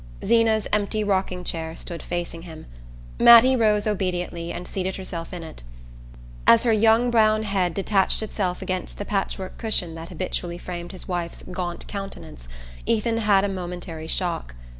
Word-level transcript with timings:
Zeena's 0.25 0.67
empty 0.73 1.03
rocking 1.03 1.43
chair 1.43 1.75
stood 1.75 2.01
facing 2.01 2.41
him. 2.41 2.65
Mattie 3.19 3.55
rose 3.55 3.85
obediently, 3.85 4.51
and 4.51 4.67
seated 4.67 4.95
herself 4.95 5.31
in 5.31 5.43
it. 5.43 5.61
As 6.47 6.63
her 6.63 6.73
young 6.73 7.11
brown 7.11 7.43
head 7.43 7.75
detached 7.75 8.23
itself 8.23 8.63
against 8.63 8.97
the 8.97 9.05
patch 9.05 9.37
work 9.37 9.59
cushion 9.59 9.93
that 9.93 10.09
habitually 10.09 10.57
framed 10.57 10.91
his 10.91 11.07
wife's 11.07 11.43
gaunt 11.43 11.85
countenance, 11.87 12.47
Ethan 12.87 13.19
had 13.19 13.43
a 13.43 13.47
momentary 13.47 14.07
shock. 14.07 14.55